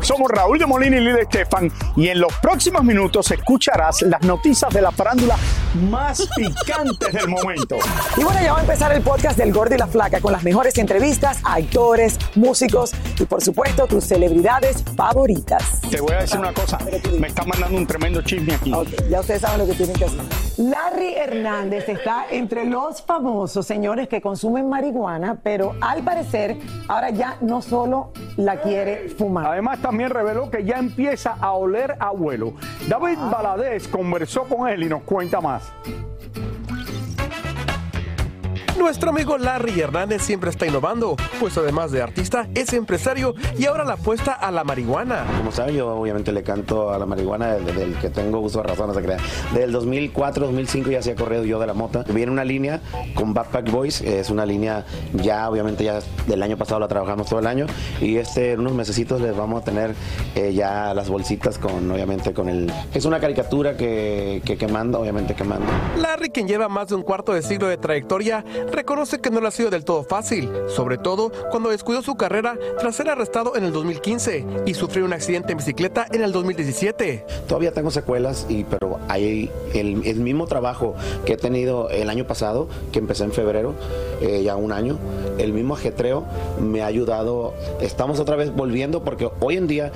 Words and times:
Somos 0.00 0.30
Raúl 0.30 0.58
de 0.58 0.66
Molina 0.66 0.98
y 0.98 1.00
Lidia 1.00 1.22
Estefan 1.22 1.70
y 1.96 2.08
en 2.08 2.20
los 2.20 2.32
próximos 2.34 2.84
minutos 2.84 3.30
escucharás 3.30 4.02
las 4.02 4.22
noticias 4.22 4.72
de 4.72 4.80
la 4.80 4.92
farándula 4.92 5.36
más 5.90 6.28
picantes 6.36 7.12
del 7.12 7.28
momento. 7.28 7.76
Y 8.16 8.22
bueno, 8.22 8.40
ya 8.40 8.52
va 8.52 8.58
a 8.58 8.62
empezar 8.62 8.92
el 8.92 9.02
podcast 9.02 9.36
del 9.36 9.52
Gordi 9.52 9.74
y 9.74 9.78
la 9.78 9.88
Flaca 9.88 10.20
con 10.20 10.32
las 10.32 10.44
mejores 10.44 10.78
entrevistas 10.78 11.40
a 11.44 11.54
actores, 11.54 12.18
músicos 12.36 12.92
y 13.18 13.24
por 13.24 13.42
supuesto 13.42 13.86
tus 13.86 14.04
celebridades 14.04 14.84
favoritas. 14.96 15.80
Te 15.90 16.00
voy 16.00 16.12
a 16.12 16.20
decir 16.20 16.38
una 16.38 16.52
cosa, 16.52 16.78
me 17.18 17.26
está 17.26 17.44
mandando 17.44 17.76
un 17.76 17.86
tremendo 17.86 18.22
chisme 18.22 18.54
aquí. 18.54 18.72
Ya 19.10 19.20
ustedes 19.20 19.40
saben 19.42 19.58
lo 19.58 19.66
que 19.66 19.74
tienen 19.74 19.96
que 19.96 20.04
hacer. 20.04 20.20
Larry 20.58 21.14
Hernández 21.14 21.88
está 21.88 22.26
entre 22.30 22.64
los 22.64 23.02
famosos 23.02 23.66
señores 23.66 24.08
que 24.08 24.20
consumen 24.20 24.68
marihuana, 24.68 25.38
pero 25.42 25.74
al 25.80 26.02
parecer 26.02 26.56
ahora 26.88 27.10
ya 27.10 27.36
no 27.40 27.60
solo 27.60 28.12
la 28.36 28.60
quiere 28.60 29.08
fumar. 29.08 29.46
Además 29.46 29.80
también 29.80 30.10
reveló 30.10 30.50
que 30.50 30.64
ya 30.64 30.78
empieza 30.78 31.36
a 31.40 31.52
oler 31.52 31.96
a 31.98 32.08
abuelo. 32.08 32.54
David 32.88 33.18
Valadez 33.30 33.88
conversó 33.88 34.44
con 34.44 34.68
él 34.68 34.82
y 34.82 34.88
nos 34.88 35.02
cuenta 35.02 35.40
más. 35.40 35.72
Nuestro 38.78 39.08
amigo 39.10 39.38
Larry 39.38 39.80
Hernández 39.80 40.22
siempre 40.22 40.50
está 40.50 40.66
innovando, 40.66 41.16
pues 41.40 41.56
además 41.56 41.92
de 41.92 42.02
artista, 42.02 42.46
es 42.54 42.74
empresario 42.74 43.34
y 43.58 43.64
ahora 43.64 43.84
la 43.84 43.94
apuesta 43.94 44.32
a 44.32 44.50
la 44.50 44.64
marihuana. 44.64 45.24
Como 45.38 45.50
saben, 45.50 45.74
yo 45.74 45.88
obviamente 45.96 46.30
le 46.30 46.42
canto 46.42 46.92
a 46.92 46.98
la 46.98 47.06
marihuana 47.06 47.54
desde 47.54 47.82
el 47.82 47.94
que 47.94 48.10
tengo 48.10 48.38
uso 48.40 48.60
de 48.60 48.68
razón, 48.68 48.88
no 48.88 48.94
se 48.94 49.02
crea. 49.02 49.16
Desde 49.52 49.64
el 49.64 49.72
2004, 49.72 50.46
2005 50.46 50.90
ya 50.90 50.98
hacía 50.98 51.14
corrido 51.14 51.44
yo 51.44 51.58
de 51.58 51.66
la 51.66 51.72
mota. 51.72 52.04
Viene 52.08 52.30
una 52.30 52.44
línea 52.44 52.80
con 53.14 53.32
Backpack 53.32 53.70
Boys, 53.70 54.02
es 54.02 54.28
una 54.28 54.44
línea 54.44 54.84
ya, 55.14 55.48
obviamente 55.48 55.82
ya 55.82 56.00
del 56.26 56.42
año 56.42 56.58
pasado 56.58 56.78
la 56.80 56.88
trabajamos 56.88 57.28
todo 57.28 57.40
el 57.40 57.46
año 57.46 57.66
y 58.00 58.18
este, 58.18 58.52
en 58.52 58.60
unos 58.60 58.74
mesecitos 58.74 59.20
les 59.22 59.34
vamos 59.34 59.62
a 59.62 59.64
tener 59.64 59.94
eh, 60.34 60.52
ya 60.52 60.92
las 60.92 61.08
bolsitas 61.08 61.58
con, 61.58 61.90
obviamente, 61.90 62.34
con 62.34 62.48
el... 62.50 62.70
Es 62.92 63.06
una 63.06 63.20
caricatura 63.20 63.76
que, 63.76 64.42
que, 64.44 64.58
que 64.58 64.68
manda, 64.68 64.98
obviamente 64.98 65.34
que 65.34 65.44
manda. 65.44 65.66
Larry, 65.96 66.28
quien 66.28 66.46
lleva 66.46 66.68
más 66.68 66.88
de 66.88 66.94
un 66.94 67.02
cuarto 67.02 67.32
de 67.32 67.42
siglo 67.42 67.68
de 67.68 67.78
trayectoria, 67.78 68.44
reconoce 68.72 69.20
que 69.20 69.30
no 69.30 69.40
le 69.40 69.48
ha 69.48 69.50
sido 69.50 69.70
del 69.70 69.84
todo 69.84 70.04
fácil, 70.04 70.50
sobre 70.68 70.98
todo 70.98 71.32
cuando 71.50 71.70
descuidó 71.70 72.02
su 72.02 72.16
carrera 72.16 72.58
tras 72.78 72.96
ser 72.96 73.08
arrestado 73.08 73.56
en 73.56 73.64
el 73.64 73.72
2015 73.72 74.46
y 74.66 74.74
sufrió 74.74 75.04
un 75.04 75.12
accidente 75.12 75.52
en 75.52 75.58
bicicleta 75.58 76.06
en 76.12 76.22
el 76.22 76.32
2017. 76.32 77.24
Todavía 77.48 77.72
tengo 77.72 77.90
secuelas, 77.90 78.46
y, 78.48 78.64
pero 78.64 78.98
hay 79.08 79.50
el, 79.74 80.16
mismo 80.16 80.46
trabajo 80.46 80.94
que 81.24 81.34
he 81.34 81.36
tenido 81.36 81.90
el 81.90 82.10
año 82.10 82.26
pasado, 82.26 82.68
que 82.92 82.98
empecé 82.98 83.24
en 83.24 83.32
febrero, 83.32 83.74
eh, 84.20 84.42
ya 84.42 84.56
un 84.56 84.72
año, 84.72 84.98
el 85.38 85.52
mismo 85.52 85.74
ajetreo 85.74 86.24
me 86.60 86.82
ha 86.82 86.86
ayudado. 86.86 87.54
Estamos 87.80 88.20
otra 88.20 88.36
vez 88.36 88.54
volviendo 88.54 89.04
porque 89.04 89.28
hoy 89.40 89.56
en 89.56 89.66
día 89.66 89.92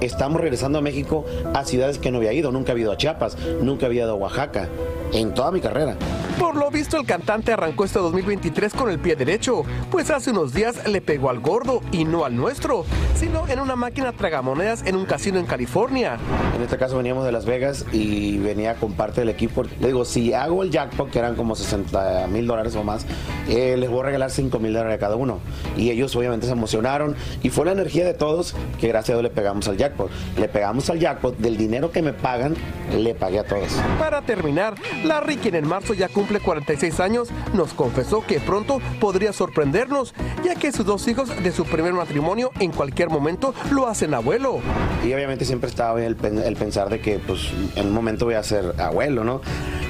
estamos 0.00 0.40
regresando 0.40 0.78
a 0.78 0.82
México 0.82 1.24
a 1.54 1.64
ciudades 1.64 1.98
que 1.98 2.10
no 2.10 2.18
había 2.18 2.32
ido. 2.32 2.52
Nunca 2.52 2.72
había 2.72 2.82
ido 2.82 2.92
a 2.92 2.96
Chiapas, 2.96 3.36
nunca 3.62 3.86
había 3.86 4.04
ido 4.04 4.12
a 4.12 4.14
Oaxaca, 4.14 4.68
en 5.12 5.34
toda 5.34 5.50
mi 5.50 5.60
carrera. 5.60 5.96
Por 6.38 6.54
lo 6.54 6.70
visto, 6.70 6.96
el 6.96 7.04
cantante 7.04 7.52
arrancó 7.52 7.84
este 7.84 7.98
2023 7.98 8.72
con 8.72 8.90
el 8.90 9.00
pie 9.00 9.16
derecho, 9.16 9.64
pues 9.90 10.08
hace 10.10 10.30
unos 10.30 10.54
días 10.54 10.86
le 10.86 11.00
pegó 11.00 11.30
al 11.30 11.40
gordo 11.40 11.82
y 11.90 12.04
no 12.04 12.24
al 12.24 12.36
nuestro, 12.36 12.84
sino 13.16 13.48
en 13.48 13.58
una 13.58 13.74
máquina 13.74 14.12
tragamonedas 14.12 14.86
en 14.86 14.94
un 14.94 15.04
casino 15.04 15.40
en 15.40 15.46
California. 15.46 16.16
En 16.54 16.62
este 16.62 16.78
caso 16.78 16.96
veníamos 16.96 17.24
de 17.24 17.32
Las 17.32 17.44
Vegas 17.44 17.86
y 17.92 18.38
venía 18.38 18.76
con 18.76 18.92
parte 18.92 19.20
del 19.20 19.30
equipo. 19.30 19.64
Le 19.64 19.88
digo, 19.88 20.04
si 20.04 20.32
hago 20.32 20.62
el 20.62 20.70
jackpot, 20.70 21.10
que 21.10 21.18
eran 21.18 21.34
como 21.34 21.56
60 21.56 22.28
mil 22.28 22.46
dólares 22.46 22.76
o 22.76 22.84
más, 22.84 23.04
eh, 23.48 23.76
les 23.76 23.90
voy 23.90 24.00
a 24.00 24.04
regalar 24.04 24.30
5 24.30 24.58
mil 24.60 24.72
dólares 24.72 24.94
a 24.94 24.98
cada 24.98 25.16
uno. 25.16 25.40
Y 25.76 25.90
ellos 25.90 26.14
obviamente 26.14 26.46
se 26.46 26.52
emocionaron 26.52 27.16
y 27.42 27.50
fue 27.50 27.64
la 27.64 27.72
energía 27.72 28.04
de 28.04 28.14
todos 28.14 28.54
que 28.80 28.86
gracias 28.88 29.10
a 29.10 29.20
Dios 29.20 29.24
le 29.24 29.30
pegamos 29.30 29.66
al 29.66 29.76
jackpot. 29.76 30.10
Le 30.38 30.48
pegamos 30.48 30.88
al 30.88 31.00
jackpot, 31.00 31.36
del 31.38 31.56
dinero 31.56 31.90
que 31.90 32.02
me 32.02 32.12
pagan, 32.12 32.54
le 32.96 33.14
pagué 33.14 33.40
a 33.40 33.44
todos. 33.44 33.72
Para 33.98 34.22
terminar, 34.22 34.74
Larry, 35.04 35.36
quien 35.36 35.54
en 35.54 35.66
marzo 35.66 35.94
ya 35.94 36.08
cumple 36.08 36.40
46 36.40 37.00
años, 37.00 37.28
nos 37.54 37.74
confesó 37.74 38.24
que 38.26 38.40
pronto 38.40 38.80
podría 39.00 39.32
sorprendernos, 39.32 40.14
ya 40.44 40.54
que 40.54 40.72
sus 40.72 40.84
dos 40.84 41.06
hijos 41.08 41.30
de 41.42 41.52
su 41.52 41.64
primer 41.64 41.92
matrimonio 41.92 42.50
en 42.58 42.72
cualquier 42.72 43.10
momento 43.10 43.54
lo 43.70 43.86
hacen 43.86 44.14
abuelo. 44.14 44.60
Y 45.04 45.12
obviamente 45.12 45.44
siempre 45.44 45.70
estaba 45.70 46.02
el, 46.02 46.16
el 46.22 46.56
pensar 46.56 46.88
de 46.88 47.00
que 47.00 47.18
pues 47.18 47.50
en 47.76 47.86
un 47.86 47.92
momento 47.92 48.24
voy 48.24 48.34
a 48.34 48.42
ser 48.42 48.74
abuelo, 48.78 49.24
¿no? 49.24 49.40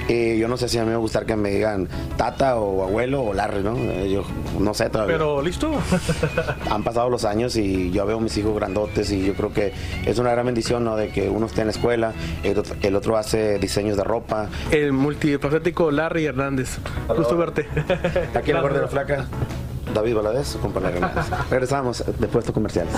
Eh, 0.08 0.38
yo 0.40 0.48
no 0.48 0.56
sé 0.56 0.70
si 0.70 0.78
a 0.78 0.82
mí 0.82 0.86
me 0.86 0.92
va 0.92 0.98
a 0.98 1.00
gustar 1.00 1.26
que 1.26 1.36
me 1.36 1.50
digan 1.50 1.86
tata 2.16 2.56
o 2.56 2.82
abuelo 2.82 3.22
o 3.22 3.34
Larry, 3.34 3.62
¿no? 3.62 3.76
Eh, 3.76 4.10
yo 4.10 4.24
no 4.58 4.72
sé 4.72 4.88
todavía. 4.88 5.16
Pero 5.16 5.42
listo. 5.42 5.70
Han 6.70 6.82
pasado 6.82 7.10
los 7.10 7.26
años 7.26 7.56
y 7.56 7.90
yo 7.90 8.06
veo 8.06 8.16
a 8.16 8.20
mis 8.20 8.36
hijos 8.38 8.54
grandotes 8.54 9.10
y 9.12 9.26
yo 9.26 9.34
creo 9.34 9.52
que 9.52 9.74
es 10.06 10.18
una 10.18 10.30
gran 10.30 10.46
bendición, 10.46 10.84
¿no? 10.84 10.96
De 10.96 11.10
que 11.10 11.28
uno 11.28 11.44
esté 11.44 11.60
en 11.60 11.66
la 11.66 11.72
escuela, 11.72 12.14
el 12.42 12.58
otro, 12.58 12.74
el 12.80 12.96
otro 12.96 13.18
hace 13.18 13.58
diseños 13.58 13.98
de 13.98 14.04
ropa. 14.04 14.48
El 14.70 14.92
multifacético 14.98 15.90
Larry 15.90 16.26
Hernández. 16.26 16.78
Gusto 17.08 17.36
verte. 17.36 17.66
Aquí 18.34 18.50
en 18.50 18.56
la 18.56 18.62
Gorda 18.62 18.76
de 18.76 18.82
la 18.82 18.88
Flaca, 18.88 19.26
David 19.94 20.16
Valadez, 20.16 20.48
su 20.48 20.60
compañero 20.60 20.96
Hernández. 20.96 21.26
Regresamos 21.50 22.04
después 22.06 22.32
de 22.32 22.38
estos 22.38 22.54
comerciales. 22.54 22.94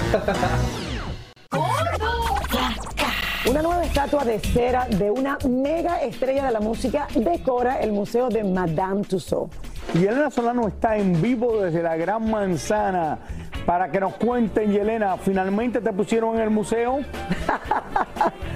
Una 3.49 3.63
nueva 3.63 3.85
estatua 3.85 4.25
de 4.25 4.39
cera 4.39 4.87
de 4.89 5.11
una 5.11 5.39
mega 5.49 6.03
estrella 6.03 6.47
de 6.47 6.53
la 6.53 6.61
música 6.61 7.09
decora 7.15 7.81
el 7.81 7.93
Museo 7.93 8.29
de 8.29 8.45
Madame 8.45 9.03
Tussauds. 9.03 9.57
Y 9.95 10.07
Elena 10.07 10.31
Solano 10.31 10.69
está 10.69 10.97
en 10.97 11.21
vivo 11.21 11.63
desde 11.63 11.83
la 11.83 11.97
Gran 11.97 12.31
Manzana 12.31 13.19
para 13.67 13.91
que 13.91 14.01
nos 14.01 14.15
cuenten, 14.15 14.73
Yelena, 14.73 15.17
¿finalmente 15.17 15.81
te 15.81 15.93
pusieron 15.93 16.37
en 16.37 16.43
el 16.43 16.51
museo? 16.51 17.01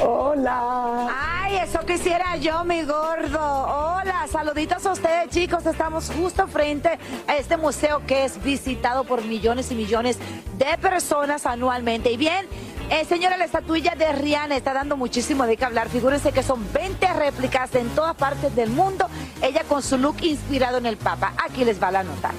Hola. 0.00 1.08
Ay, 1.42 1.56
eso 1.56 1.80
quisiera 1.80 2.36
yo, 2.36 2.64
mi 2.64 2.82
gordo. 2.82 3.40
Hola, 3.40 4.26
saluditos 4.30 4.84
a 4.84 4.92
ustedes, 4.92 5.30
chicos. 5.30 5.64
Estamos 5.64 6.10
justo 6.10 6.46
frente 6.46 6.98
a 7.26 7.36
este 7.36 7.56
museo 7.56 8.02
que 8.06 8.24
es 8.24 8.42
visitado 8.42 9.04
por 9.04 9.24
millones 9.24 9.70
y 9.70 9.74
millones 9.74 10.18
de 10.58 10.78
personas 10.78 11.46
anualmente. 11.46 12.10
Y 12.12 12.16
bien, 12.16 12.46
eh, 12.90 13.04
señora, 13.06 13.36
la 13.36 13.44
estatuilla 13.44 13.94
de 13.94 14.12
Rihanna 14.12 14.56
está 14.56 14.74
dando 14.74 14.96
muchísimo 14.96 15.46
de 15.46 15.56
qué 15.56 15.64
hablar. 15.64 15.88
Figúrense 15.88 16.32
que 16.32 16.42
son 16.42 16.70
20 16.72 17.12
réplicas 17.14 17.74
en 17.74 17.88
todas 17.90 18.14
partes 18.16 18.54
del 18.54 18.70
mundo. 18.70 19.08
Ella 19.40 19.62
con 19.66 19.82
su 19.82 19.96
look 19.96 20.16
inspirado 20.22 20.78
en 20.78 20.86
el 20.86 20.98
Papa. 20.98 21.32
Aquí 21.42 21.64
les 21.64 21.82
va 21.82 21.90
la 21.90 22.02
nota. 22.02 22.32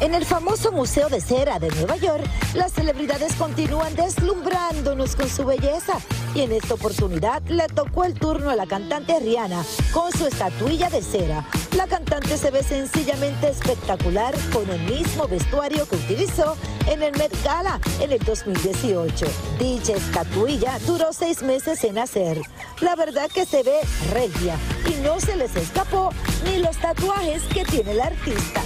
En 0.00 0.14
el 0.14 0.24
famoso 0.24 0.72
Museo 0.72 1.10
de 1.10 1.20
Cera 1.20 1.58
de 1.58 1.68
Nueva 1.68 1.96
York, 1.96 2.24
las 2.54 2.72
celebridades 2.72 3.34
continúan 3.34 3.94
deslumbrándonos 3.94 5.14
con 5.14 5.28
su 5.28 5.44
belleza. 5.44 5.98
Y 6.34 6.42
en 6.42 6.52
esta 6.52 6.74
oportunidad 6.74 7.42
le 7.48 7.66
tocó 7.68 8.04
el 8.04 8.14
turno 8.14 8.50
a 8.50 8.56
la 8.56 8.66
cantante 8.66 9.18
Rihanna 9.18 9.64
con 9.92 10.12
su 10.12 10.26
estatuilla 10.26 10.88
de 10.88 11.02
cera. 11.02 11.44
La 11.76 11.86
cantante 11.86 12.36
se 12.36 12.50
ve 12.50 12.62
sencillamente 12.62 13.48
espectacular 13.48 14.34
con 14.52 14.68
el 14.70 14.80
mismo 14.82 15.26
vestuario 15.26 15.88
que 15.88 15.96
utilizó 15.96 16.56
en 16.86 17.02
el 17.02 17.16
Met 17.16 17.32
Gala 17.42 17.80
en 18.00 18.12
el 18.12 18.20
2018. 18.20 19.26
Dicha 19.58 19.94
estatuilla 19.94 20.78
duró 20.86 21.12
seis 21.12 21.42
meses 21.42 21.82
en 21.84 21.98
hacer. 21.98 22.40
La 22.80 22.94
verdad 22.94 23.28
que 23.32 23.44
se 23.44 23.62
ve 23.64 23.80
regia 24.12 24.56
y 24.88 25.00
no 25.02 25.18
se 25.18 25.34
les 25.36 25.54
escapó 25.56 26.10
ni 26.44 26.58
los 26.58 26.76
tatuajes 26.76 27.42
que 27.44 27.64
tiene 27.64 27.92
el 27.92 28.00
artista. 28.00 28.62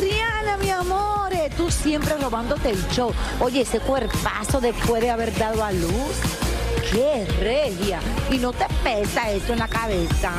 Rihanna, 0.00 0.56
mi 0.56 0.70
amor, 0.70 1.32
eh, 1.32 1.50
tú 1.56 1.70
siempre 1.70 2.16
robándote 2.18 2.70
el 2.70 2.88
show. 2.88 3.12
Oye, 3.40 3.60
ese 3.60 3.78
cuerpazo 3.78 4.60
después 4.60 5.00
de 5.00 5.10
haber 5.10 5.36
dado 5.38 5.62
a 5.62 5.70
luz. 5.70 6.53
¡Qué 6.92 7.26
regia! 7.40 8.00
Y 8.30 8.38
no 8.38 8.52
te 8.52 8.66
pesa 8.82 9.30
eso 9.30 9.52
en 9.52 9.58
la 9.58 9.68
cabeza. 9.68 10.32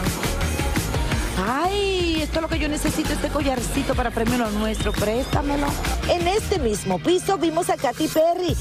Ay, 1.37 2.21
esto 2.21 2.37
es 2.37 2.41
lo 2.41 2.47
que 2.47 2.59
yo 2.59 2.69
necesito, 2.69 3.11
este 3.11 3.27
collarcito 3.27 3.93
para 3.93 4.09
premio 4.11 4.37
nuestro. 4.51 4.93
Préstamelo. 4.93 5.67
En 6.09 6.27
este 6.27 6.59
mismo 6.59 6.97
piso 6.99 7.37
vimos 7.37 7.69
a 7.69 7.75
Katy 7.75 8.07
Perry 8.07 8.55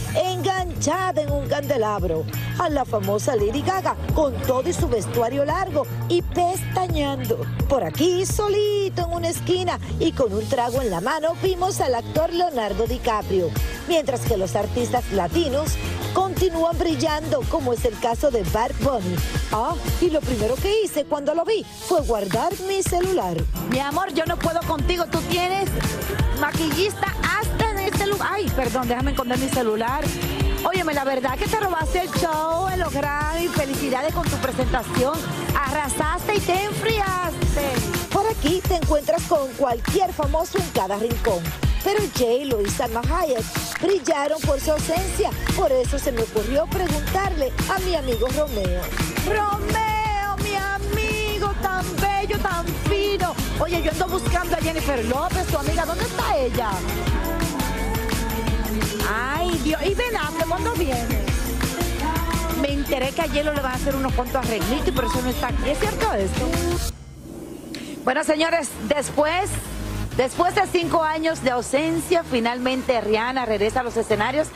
en 0.86 1.32
un 1.32 1.46
candelabro, 1.48 2.25
a 2.58 2.69
la 2.69 2.84
famosa 2.84 3.34
Lady 3.36 3.62
Gaga 3.62 3.96
con 4.14 4.34
todo 4.42 4.69
y 4.69 4.75
su 4.75 4.86
vestuario 4.86 5.42
largo 5.42 5.86
y 6.10 6.20
pestañando. 6.20 7.38
Por 7.70 7.82
aquí, 7.82 8.26
solito 8.26 9.06
en 9.06 9.12
una 9.12 9.28
esquina 9.31 9.78
y 9.98 10.12
con 10.12 10.34
un 10.34 10.46
trago 10.46 10.82
en 10.82 10.90
la 10.90 11.00
mano, 11.00 11.36
vimos 11.42 11.81
al 11.81 11.94
actor 11.94 12.34
Leonardo 12.34 12.86
DiCaprio, 12.86 13.48
mientras 13.88 14.20
que 14.26 14.36
los 14.36 14.56
artistas 14.56 15.10
latinos 15.12 15.72
continúan 16.12 16.76
brillando, 16.76 17.40
como 17.48 17.72
es 17.72 17.87
el 17.87 17.98
caso 17.98 18.30
de 18.30 18.42
Bad 18.52 18.72
Bunny. 18.80 19.16
Ah, 19.52 19.75
y 20.02 20.10
lo 20.10 20.20
primero 20.20 20.54
que 20.56 20.82
hice 20.82 21.06
cuando 21.06 21.34
lo 21.34 21.46
vi 21.46 21.64
fue 21.88 22.02
guardar 22.02 22.52
mi 22.69 22.82
celular. 22.82 23.38
Mi 23.70 23.80
amor, 23.80 24.12
yo 24.12 24.26
no 24.26 24.37
puedo 24.37 24.60
contigo. 24.66 25.06
Tú 25.06 25.19
tienes 25.30 25.70
maquillista 26.40 27.06
hasta 27.40 27.70
en 27.70 27.78
este 27.78 28.06
lugar. 28.06 28.28
Ay, 28.32 28.52
perdón, 28.54 28.87
déjame 28.87 29.12
esconder 29.12 29.38
mi 29.38 29.48
celular. 29.48 30.04
Óyeme, 30.64 30.94
la 30.94 31.05
verdad 31.05 31.38
que 31.38 31.46
te 31.46 31.61
robaste 31.61 32.00
el 32.00 32.11
show 32.12 32.69
en 32.69 32.78
los 32.78 32.93
Grammy. 32.93 33.49
Felicidades 33.49 34.14
con 34.14 34.26
tu 34.26 34.37
presentación. 34.37 35.12
Arrasaste 35.55 36.37
y 36.37 36.40
te 36.40 36.64
enfriaste. 36.64 37.72
Por 38.11 38.26
aquí 38.26 38.62
te 38.66 38.76
encuentras 38.76 39.22
con 39.25 39.46
cualquier 39.52 40.12
famoso 40.12 40.58
en 40.58 40.69
cada 40.70 40.96
rincón. 40.96 41.43
Pero 41.84 42.00
J-Lo 42.16 42.62
y 42.62 42.70
Salma 42.70 43.02
Hayek 43.14 43.44
brillaron 43.82 44.40
por 44.40 44.58
su 44.58 44.72
ausencia. 44.72 45.31
Por 45.55 45.70
eso 45.70 45.99
se 45.99 46.12
me 46.12 46.22
ocurrió 46.22 46.66
preguntarle 46.66 47.52
a 47.69 47.78
mi 47.81 47.94
amigo 47.94 48.26
Romeo. 48.28 48.81
Romeo, 49.26 50.37
mi 50.43 50.55
amigo, 50.56 51.52
tan 51.61 51.84
bello, 51.96 52.38
tan 52.38 52.66
fino. 52.88 53.34
Oye, 53.61 53.82
yo 53.82 53.90
ando 53.90 54.08
buscando 54.08 54.56
a 54.56 54.61
Jennifer 54.61 55.05
López, 55.05 55.46
tu 55.46 55.58
amiga. 55.58 55.84
¿Dónde 55.84 56.05
está 56.05 56.37
ella? 56.38 56.70
Ay, 59.08 59.50
Dios. 59.64 59.80
¿Y 59.84 59.94
Ben 59.94 60.16
Affleck 60.16 60.48
cuándo 60.48 60.72
viene? 60.74 61.24
Me 62.60 62.72
enteré 62.72 63.12
que 63.12 63.22
a 63.22 63.26
Hielo 63.26 63.52
le 63.52 63.60
van 63.60 63.72
a 63.72 63.74
hacer 63.74 63.94
unos 63.94 64.12
cuantos 64.14 64.36
arreglitos 64.36 64.88
y 64.88 64.92
por 64.92 65.04
eso 65.04 65.20
no 65.22 65.30
está 65.30 65.48
aquí. 65.48 65.68
¿Es 65.68 65.78
cierto 65.78 66.12
esto? 66.14 66.48
Bueno, 68.04 68.24
señores, 68.24 68.70
después, 68.88 69.50
después 70.16 70.54
de 70.54 70.66
cinco 70.66 71.02
años 71.02 71.42
de 71.42 71.50
ausencia, 71.50 72.22
finalmente 72.22 73.00
Rihanna 73.00 73.44
regresa 73.44 73.80
a 73.80 73.82
los 73.82 73.96
escenarios. 73.96 74.48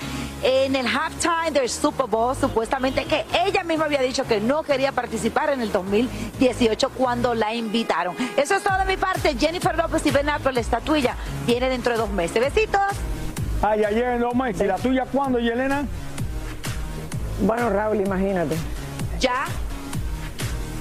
En 0.42 0.76
el 0.76 0.86
halftime 0.86 1.50
del 1.50 1.68
Super 1.68 2.06
Bowl, 2.06 2.36
supuestamente 2.36 3.04
que 3.06 3.24
ella 3.44 3.64
misma 3.64 3.86
había 3.86 4.00
dicho 4.00 4.24
que 4.24 4.40
no 4.40 4.62
quería 4.62 4.92
participar 4.92 5.50
en 5.50 5.60
el 5.60 5.72
2018 5.72 6.90
cuando 6.90 7.34
la 7.34 7.54
invitaron. 7.54 8.14
Eso 8.36 8.54
es 8.54 8.62
todo 8.62 8.78
de 8.78 8.84
mi 8.84 8.96
parte. 8.96 9.36
Jennifer 9.36 9.76
López 9.76 10.06
y 10.06 10.12
Ben 10.12 10.26
la 10.26 10.38
estatuilla, 10.60 11.16
viene 11.44 11.68
dentro 11.68 11.92
de 11.92 11.98
dos 11.98 12.10
meses. 12.10 12.40
Besitos. 12.40 13.17
Ay, 13.62 13.84
ayer 13.84 14.20
no 14.20 14.32
más. 14.32 14.60
¿Y 14.60 14.64
la 14.64 14.76
tuya 14.76 15.04
cuándo, 15.10 15.38
Yelena? 15.38 15.84
Bueno, 17.40 17.70
Raúl, 17.70 18.00
imagínate. 18.00 18.56
Ya. 19.20 19.44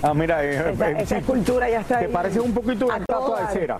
Ah, 0.04 0.14
mira, 0.14 0.44
eh, 0.44 0.74
Esa, 0.74 0.90
eh, 0.92 0.96
esa 1.00 1.16
sí, 1.16 1.22
escultura 1.22 1.70
ya 1.70 1.82
está 1.82 2.00
te 2.00 2.06
ahí. 2.06 2.12
parece 2.12 2.40
un 2.40 2.54
poquito 2.54 2.86
una 2.86 2.96
A 2.96 2.98
estatua 3.00 3.26
todo 3.26 3.36
de 3.38 3.48
cera. 3.54 3.80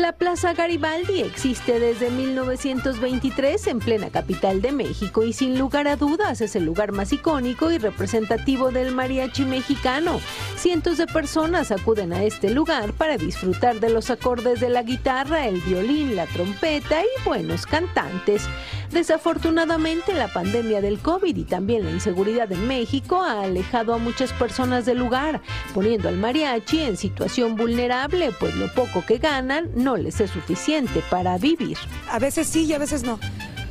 La 0.00 0.12
Plaza 0.12 0.54
Garibaldi 0.54 1.20
existe 1.20 1.78
desde 1.78 2.10
1923 2.10 3.66
en 3.66 3.80
plena 3.80 4.08
capital 4.08 4.62
de 4.62 4.72
México 4.72 5.24
y 5.24 5.34
sin 5.34 5.58
lugar 5.58 5.88
a 5.88 5.96
dudas 5.96 6.40
es 6.40 6.56
el 6.56 6.64
lugar 6.64 6.92
más 6.92 7.12
icónico 7.12 7.70
y 7.70 7.76
representativo 7.76 8.70
del 8.70 8.94
mariachi 8.94 9.44
mexicano. 9.44 10.18
Cientos 10.56 10.96
de 10.96 11.06
personas 11.06 11.70
acuden 11.70 12.14
a 12.14 12.24
este 12.24 12.48
lugar 12.48 12.94
para 12.94 13.18
disfrutar 13.18 13.78
de 13.78 13.90
los 13.90 14.08
acordes 14.08 14.58
de 14.58 14.70
la 14.70 14.84
guitarra, 14.84 15.46
el 15.46 15.60
violín, 15.60 16.16
la 16.16 16.24
trompeta 16.24 17.02
y 17.02 17.22
buenos 17.28 17.66
cantantes. 17.66 18.48
Desafortunadamente, 18.90 20.14
la 20.14 20.26
pandemia 20.28 20.80
del 20.80 20.98
COVID 20.98 21.36
y 21.36 21.44
también 21.44 21.84
la 21.84 21.92
inseguridad 21.92 22.50
en 22.50 22.66
México 22.66 23.22
ha 23.22 23.42
alejado 23.42 23.94
a 23.94 23.98
muchas 23.98 24.32
personas 24.32 24.84
del 24.84 24.98
lugar, 24.98 25.42
poniendo 25.74 26.08
al 26.08 26.16
mariachi 26.16 26.80
en 26.80 26.96
situación 26.96 27.54
vulnerable, 27.54 28.30
pues 28.40 28.56
lo 28.56 28.72
poco 28.72 29.04
que 29.06 29.18
ganan 29.18 29.70
no 29.76 29.89
les 29.96 30.20
es 30.20 30.30
suficiente 30.30 31.02
para 31.10 31.38
vivir. 31.38 31.76
A 32.10 32.18
veces 32.18 32.48
sí 32.48 32.64
y 32.64 32.72
a 32.72 32.78
veces 32.78 33.02
no, 33.02 33.18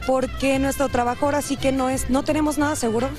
porque 0.06 0.60
nuestro 0.60 0.90
trabajo 0.90 1.26
ahora 1.26 1.42
sí 1.42 1.58
que 1.58 1.72
no 1.72 1.90
es, 1.90 2.10
no 2.10 2.24
tenemos 2.24 2.58
nada 2.58 2.76
seguro. 2.76 3.10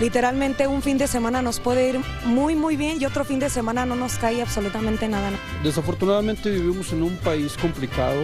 Literalmente 0.00 0.66
un 0.66 0.82
fin 0.82 0.98
de 0.98 1.06
semana 1.06 1.40
nos 1.40 1.58
puede 1.58 1.88
ir 1.88 2.00
muy 2.26 2.54
muy 2.54 2.76
bien 2.76 3.00
y 3.00 3.06
otro 3.06 3.24
fin 3.24 3.38
de 3.38 3.48
semana 3.48 3.86
no 3.86 3.96
nos 3.96 4.16
cae 4.18 4.42
absolutamente 4.42 5.08
nada. 5.08 5.30
Desafortunadamente 5.62 6.50
vivimos 6.50 6.92
en 6.92 7.02
un 7.02 7.16
país 7.16 7.56
complicado, 7.56 8.20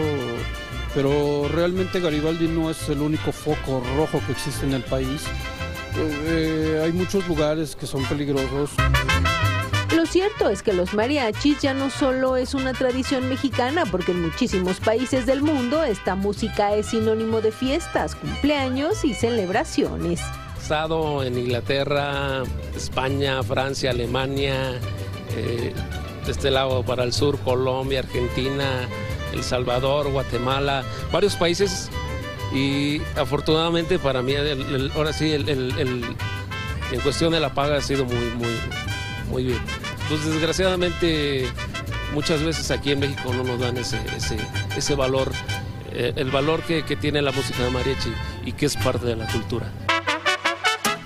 pero 0.94 1.48
realmente 1.48 2.00
Garibaldi 2.00 2.48
no 2.48 2.70
es 2.70 2.88
el 2.90 3.00
único 3.00 3.32
foco 3.32 3.82
rojo 3.96 4.20
que 4.26 4.32
existe 4.32 4.66
en 4.66 4.74
el 4.74 4.82
país. 4.82 5.22
Eh, 5.96 6.80
hay 6.84 6.92
muchos 6.92 7.26
lugares 7.26 7.74
que 7.74 7.86
son 7.86 8.04
peligrosos. 8.04 8.70
Lo 9.94 10.06
cierto 10.06 10.48
es 10.48 10.62
que 10.62 10.72
los 10.72 10.94
mariachis 10.94 11.60
ya 11.60 11.74
no 11.74 11.90
solo 11.90 12.36
es 12.36 12.54
una 12.54 12.72
tradición 12.72 13.28
mexicana, 13.28 13.84
porque 13.84 14.12
en 14.12 14.22
muchísimos 14.22 14.80
países 14.80 15.26
del 15.26 15.42
mundo 15.42 15.84
esta 15.84 16.14
música 16.14 16.74
es 16.74 16.86
sinónimo 16.86 17.42
de 17.42 17.52
fiestas, 17.52 18.14
cumpleaños 18.14 19.04
y 19.04 19.12
celebraciones. 19.12 20.20
estado 20.58 21.22
en 21.22 21.36
Inglaterra, 21.36 22.42
España, 22.74 23.42
Francia, 23.42 23.90
Alemania, 23.90 24.78
eh, 25.36 25.74
de 26.24 26.32
este 26.32 26.50
lado 26.50 26.82
para 26.84 27.04
el 27.04 27.12
sur, 27.12 27.38
Colombia, 27.40 27.98
Argentina, 27.98 28.88
El 29.34 29.42
Salvador, 29.42 30.10
Guatemala, 30.10 30.84
varios 31.12 31.36
países 31.36 31.90
y 32.54 33.02
afortunadamente 33.16 33.98
para 33.98 34.22
mí, 34.22 34.34
ahora 34.94 35.12
sí, 35.12 35.34
en 35.34 37.00
cuestión 37.02 37.32
de 37.32 37.40
la 37.40 37.52
paga 37.52 37.76
ha 37.76 37.80
sido 37.82 38.06
muy, 38.06 38.24
muy, 38.36 38.56
muy 39.28 39.44
bien. 39.44 39.81
Pues 40.08 40.24
desgraciadamente 40.24 41.46
muchas 42.12 42.42
veces 42.42 42.70
aquí 42.70 42.92
en 42.92 43.00
México 43.00 43.32
no 43.32 43.42
nos 43.44 43.58
dan 43.58 43.76
ese, 43.76 43.98
ese, 44.16 44.36
ese 44.76 44.94
valor, 44.94 45.32
eh, 45.92 46.12
el 46.16 46.30
valor 46.30 46.62
que, 46.62 46.84
que 46.84 46.96
tiene 46.96 47.22
la 47.22 47.32
música 47.32 47.62
de 47.64 47.70
mariachi 47.70 48.12
y 48.44 48.52
que 48.52 48.66
es 48.66 48.76
parte 48.76 49.06
de 49.06 49.16
la 49.16 49.26
cultura. 49.26 49.70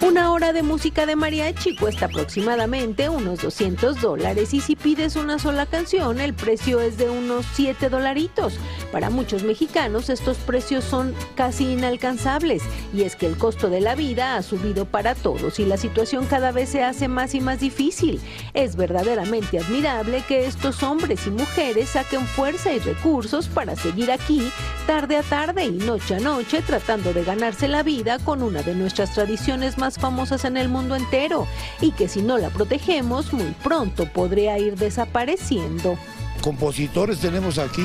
Una 0.02 0.30
hora 0.30 0.52
de 0.52 0.62
música 0.62 1.06
de 1.06 1.16
mariachi 1.16 1.74
cuesta 1.74 2.06
aproximadamente 2.06 3.08
unos 3.08 3.40
200 3.40 3.98
dólares 3.98 4.52
y 4.52 4.60
si 4.60 4.76
pides 4.76 5.16
una 5.16 5.38
sola 5.38 5.64
canción 5.64 6.20
el 6.20 6.34
precio 6.34 6.80
es 6.80 6.98
de 6.98 7.08
unos 7.08 7.46
7 7.54 7.88
dolaritos. 7.88 8.54
Para 8.92 9.08
muchos 9.08 9.42
mexicanos 9.42 10.10
estos 10.10 10.36
precios 10.36 10.84
son 10.84 11.14
casi 11.34 11.72
inalcanzables 11.72 12.62
y 12.92 13.02
es 13.02 13.16
que 13.16 13.26
el 13.26 13.38
costo 13.38 13.70
de 13.70 13.80
la 13.80 13.94
vida 13.94 14.36
ha 14.36 14.42
subido 14.42 14.84
para 14.84 15.14
todos 15.14 15.58
y 15.60 15.64
la 15.64 15.78
situación 15.78 16.26
cada 16.26 16.52
vez 16.52 16.68
se 16.68 16.84
hace 16.84 17.08
más 17.08 17.34
y 17.34 17.40
más 17.40 17.60
difícil. 17.60 18.20
Es 18.52 18.76
verdaderamente 18.76 19.58
admirable 19.58 20.22
que 20.28 20.46
estos 20.46 20.82
hombres 20.82 21.26
y 21.26 21.30
mujeres 21.30 21.88
saquen 21.90 22.26
fuerza 22.26 22.72
y 22.74 22.80
recursos 22.80 23.48
para 23.48 23.74
seguir 23.76 24.12
aquí 24.12 24.52
tarde 24.86 25.16
a 25.16 25.22
tarde 25.22 25.64
y 25.64 25.72
noche 25.72 26.16
a 26.16 26.20
noche 26.20 26.62
tratando 26.62 27.14
de 27.14 27.24
ganarse 27.24 27.66
la 27.66 27.82
vida 27.82 28.18
con 28.18 28.42
una 28.42 28.62
de 28.62 28.74
nuestras 28.74 29.14
tradiciones 29.14 29.78
más 29.78 29.95
famosas 29.98 30.44
en 30.44 30.56
el 30.56 30.68
mundo 30.68 30.96
entero 30.96 31.46
y 31.80 31.92
que 31.92 32.08
si 32.08 32.22
no 32.22 32.38
la 32.38 32.50
protegemos 32.50 33.32
muy 33.32 33.54
pronto 33.62 34.06
podría 34.06 34.58
ir 34.58 34.76
desapareciendo. 34.76 35.98
compositores 36.40 37.18
tenemos 37.18 37.58
aquí 37.58 37.84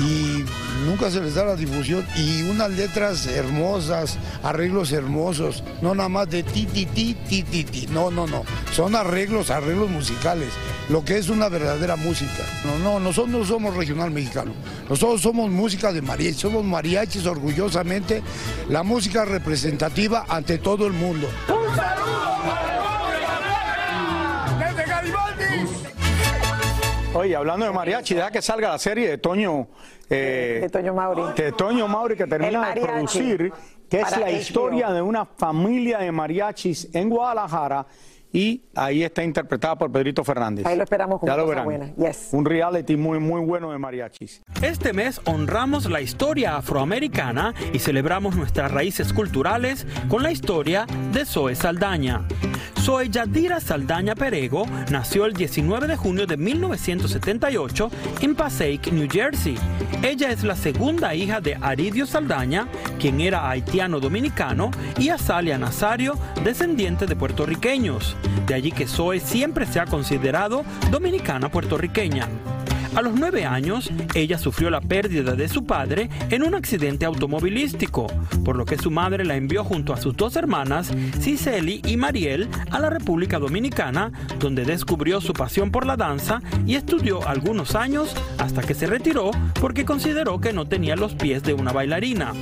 y 0.00 0.44
nunca 0.86 1.10
se 1.10 1.20
les 1.20 1.34
da 1.34 1.44
la 1.44 1.56
difusión 1.56 2.04
y 2.16 2.42
unas 2.42 2.70
letras 2.70 3.26
hermosas, 3.26 4.18
arreglos 4.42 4.92
hermosos, 4.92 5.62
no 5.82 5.94
nada 5.94 6.08
más 6.08 6.28
de 6.28 6.42
ti, 6.42 6.66
ti, 6.66 6.86
ti, 6.86 7.14
ti, 7.28 7.42
ti, 7.42 7.64
ti, 7.64 7.86
no, 7.92 8.10
no, 8.10 8.26
no, 8.26 8.44
son 8.72 8.96
arreglos, 8.96 9.50
arreglos 9.50 9.90
musicales, 9.90 10.48
lo 10.88 11.04
que 11.04 11.18
es 11.18 11.28
una 11.28 11.48
verdadera 11.48 11.96
música. 11.96 12.44
No, 12.64 12.78
no, 12.78 13.00
nosotros 13.00 13.30
no 13.30 13.44
somos 13.44 13.74
regional 13.76 14.10
mexicano, 14.10 14.52
nosotros 14.88 15.20
somos 15.20 15.50
música 15.50 15.92
de 15.92 16.02
mariachi, 16.02 16.38
somos 16.38 16.64
mariachis 16.64 17.26
orgullosamente, 17.26 18.22
la 18.68 18.82
música 18.82 19.24
representativa 19.24 20.26
ante 20.28 20.58
todo 20.58 20.86
el 20.86 20.92
mundo. 20.92 21.28
Desde 24.58 24.84
Garibaldi. 24.86 26.03
Oye, 27.14 27.36
hablando 27.36 27.64
de 27.66 27.72
mariachi, 27.72 28.14
deja 28.14 28.30
que 28.30 28.42
salga 28.42 28.70
la 28.70 28.78
serie 28.78 29.08
de 29.08 29.18
Toño. 29.18 29.68
eh, 30.10 30.58
De 30.62 30.68
Toño 30.68 30.92
Mauri. 30.94 31.22
de 31.36 31.52
Toño 31.52 31.86
Mauri, 31.88 32.16
que 32.16 32.26
termina 32.26 32.74
de 32.74 32.80
producir, 32.80 33.52
que 33.88 34.00
es 34.00 34.10
la 34.18 34.26
HBO. 34.26 34.36
historia 34.36 34.90
de 34.90 35.00
una 35.00 35.24
familia 35.24 35.98
de 35.98 36.10
mariachis 36.12 36.88
en 36.92 37.08
Guadalajara. 37.08 37.86
Y 38.34 38.64
ahí 38.74 39.04
está 39.04 39.22
interpretada 39.22 39.78
por 39.78 39.92
Pedrito 39.92 40.24
Fernández. 40.24 40.66
Ahí 40.66 40.76
lo 40.76 40.82
esperamos 40.82 41.20
con 41.20 41.28
Ya 41.28 41.36
lo 41.36 41.46
verán. 41.46 41.64
buena. 41.64 41.94
Yes. 41.94 42.30
Un 42.32 42.44
reality 42.44 42.96
muy, 42.96 43.20
muy 43.20 43.40
bueno 43.40 43.70
de 43.70 43.78
mariachis. 43.78 44.42
Este 44.60 44.92
mes 44.92 45.20
honramos 45.24 45.88
la 45.88 46.00
historia 46.00 46.56
afroamericana 46.56 47.54
y 47.72 47.78
celebramos 47.78 48.34
nuestras 48.34 48.72
raíces 48.72 49.12
culturales 49.12 49.86
con 50.08 50.24
la 50.24 50.32
historia 50.32 50.84
de 51.12 51.24
Zoe 51.24 51.54
Saldaña. 51.54 52.22
Zoe 52.80 53.08
Yadira 53.08 53.60
Saldaña 53.60 54.14
Perego 54.16 54.66
nació 54.90 55.26
el 55.26 55.32
19 55.34 55.86
de 55.86 55.96
junio 55.96 56.26
de 56.26 56.36
1978 56.36 57.90
en 58.20 58.34
Passaic, 58.34 58.92
New 58.92 59.08
Jersey. 59.10 59.56
Ella 60.02 60.30
es 60.32 60.42
la 60.42 60.56
segunda 60.56 61.14
hija 61.14 61.40
de 61.40 61.54
Aridio 61.54 62.04
Saldaña, 62.04 62.66
quien 62.98 63.20
era 63.20 63.48
haitiano-dominicano, 63.48 64.70
y 64.98 65.08
Azalia 65.10 65.56
Nazario, 65.56 66.14
descendiente 66.42 67.06
de 67.06 67.16
puertorriqueños. 67.16 68.16
De 68.46 68.54
allí 68.54 68.72
que 68.72 68.86
Zoe 68.86 69.20
siempre 69.20 69.66
se 69.66 69.80
ha 69.80 69.86
considerado 69.86 70.64
dominicana 70.90 71.50
puertorriqueña. 71.50 72.28
A 72.94 73.02
los 73.02 73.14
nueve 73.14 73.44
años, 73.44 73.90
ella 74.14 74.38
sufrió 74.38 74.70
la 74.70 74.80
pérdida 74.80 75.34
de 75.34 75.48
su 75.48 75.64
padre 75.64 76.08
en 76.30 76.44
un 76.44 76.54
accidente 76.54 77.04
automovilístico, 77.04 78.06
por 78.44 78.54
lo 78.54 78.64
que 78.64 78.78
su 78.78 78.88
madre 78.92 79.24
la 79.24 79.34
envió 79.34 79.64
junto 79.64 79.92
a 79.92 79.96
sus 79.96 80.16
dos 80.16 80.36
hermanas, 80.36 80.92
Cicely 81.20 81.82
y 81.84 81.96
Mariel, 81.96 82.48
a 82.70 82.78
la 82.78 82.90
República 82.90 83.40
Dominicana, 83.40 84.12
donde 84.38 84.64
descubrió 84.64 85.20
su 85.20 85.32
pasión 85.32 85.72
por 85.72 85.86
la 85.86 85.96
danza 85.96 86.40
y 86.66 86.76
estudió 86.76 87.26
algunos 87.26 87.74
años 87.74 88.14
hasta 88.38 88.62
que 88.62 88.74
se 88.74 88.86
retiró 88.86 89.32
porque 89.60 89.84
consideró 89.84 90.40
que 90.40 90.52
no 90.52 90.68
tenía 90.68 90.94
los 90.94 91.14
pies 91.14 91.42
de 91.42 91.54
una 91.54 91.72
bailarina. 91.72 92.32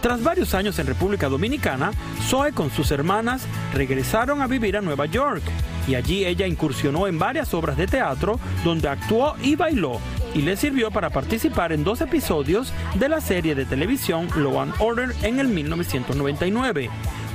Tras 0.00 0.22
varios 0.22 0.54
años 0.54 0.78
en 0.78 0.86
República 0.86 1.28
Dominicana, 1.28 1.90
Zoe 2.28 2.52
con 2.52 2.70
sus 2.70 2.90
hermanas 2.92 3.42
regresaron 3.74 4.42
a 4.42 4.46
vivir 4.46 4.76
a 4.76 4.80
Nueva 4.80 5.06
York 5.06 5.42
y 5.88 5.96
allí 5.96 6.24
ella 6.24 6.46
incursionó 6.46 7.06
en 7.06 7.18
varias 7.18 7.52
obras 7.52 7.76
de 7.76 7.86
teatro 7.86 8.38
donde 8.64 8.88
actuó 8.88 9.34
y 9.42 9.56
bailó 9.56 9.98
y 10.34 10.42
le 10.42 10.56
sirvió 10.56 10.90
para 10.90 11.10
participar 11.10 11.72
en 11.72 11.82
dos 11.82 12.00
episodios 12.00 12.72
de 12.94 13.08
la 13.08 13.20
serie 13.20 13.54
de 13.54 13.64
televisión 13.64 14.28
Law 14.36 14.60
and 14.60 14.74
Order 14.78 15.14
en 15.22 15.40
el 15.40 15.48
1999. 15.48 16.90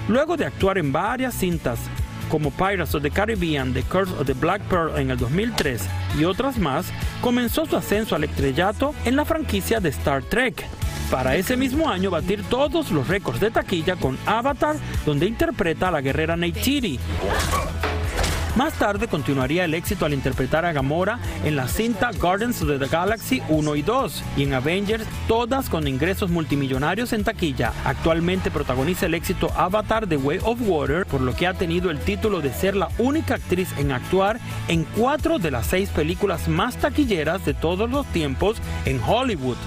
Luego 0.07 0.37
de 0.37 0.45
actuar 0.45 0.77
en 0.77 0.91
varias 0.91 1.33
cintas 1.33 1.79
como 2.29 2.51
Pirates 2.51 2.95
of 2.95 3.03
the 3.03 3.11
Caribbean, 3.11 3.73
The 3.73 3.83
Curse 3.83 4.13
of 4.13 4.25
the 4.25 4.33
Black 4.33 4.61
Pearl 4.63 4.97
en 4.97 5.11
el 5.11 5.17
2003 5.17 5.81
y 6.17 6.23
otras 6.23 6.57
más, 6.57 6.85
comenzó 7.21 7.65
su 7.65 7.75
ascenso 7.75 8.15
al 8.15 8.23
estrellato 8.23 8.95
en 9.05 9.15
la 9.15 9.25
franquicia 9.25 9.79
de 9.79 9.89
Star 9.89 10.23
Trek. 10.23 10.65
Para 11.13 11.35
ese 11.35 11.55
mismo 11.57 11.91
año 11.91 12.09
batir 12.09 12.41
todos 12.41 12.89
los 12.89 13.07
récords 13.07 13.39
de 13.39 13.51
taquilla 13.51 13.95
con 13.95 14.17
Avatar, 14.25 14.77
donde 15.05 15.27
interpreta 15.27 15.89
a 15.89 15.91
la 15.91 16.01
guerrera 16.01 16.35
Neytiri. 16.35 16.99
Más 18.55 18.73
tarde 18.79 19.07
continuaría 19.07 19.65
el 19.65 19.75
éxito 19.75 20.07
al 20.07 20.15
interpretar 20.15 20.65
a 20.65 20.73
Gamora 20.73 21.19
en 21.45 21.55
la 21.55 21.67
cinta 21.67 22.09
Guardians 22.19 22.63
of 22.63 22.79
the 22.79 22.87
Galaxy 22.87 23.43
1 23.47 23.75
y 23.75 23.83
2 23.83 24.23
y 24.37 24.43
en 24.43 24.55
Avengers, 24.55 25.05
todas 25.27 25.69
con 25.69 25.87
ingresos 25.87 26.31
multimillonarios 26.31 27.13
en 27.13 27.23
taquilla. 27.23 27.73
Actualmente 27.85 28.49
protagoniza 28.49 29.05
el 29.05 29.13
éxito 29.13 29.51
Avatar 29.55 30.07
The 30.07 30.17
Way 30.17 30.39
of 30.41 30.61
Water, 30.61 31.05
por 31.05 31.21
lo 31.21 31.35
que 31.35 31.45
ha 31.45 31.53
tenido 31.53 31.91
el 31.91 31.99
título 31.99 32.41
de 32.41 32.51
ser 32.51 32.75
la 32.75 32.89
única 32.97 33.35
actriz 33.35 33.69
en 33.77 33.91
actuar 33.91 34.39
en 34.67 34.83
cuatro 34.83 35.37
de 35.37 35.51
las 35.51 35.67
seis 35.67 35.89
películas 35.89 36.47
más 36.47 36.77
taquilleras 36.77 37.45
de 37.45 37.53
todos 37.53 37.87
los 37.87 38.03
tiempos 38.07 38.57
en 38.85 38.99
Hollywood. 38.99 39.57